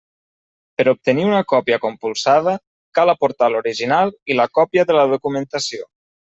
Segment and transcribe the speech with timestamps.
[0.79, 2.55] Per obtenir una còpia compulsada,
[3.01, 5.91] cal aportar l'original i la còpia de la documentació.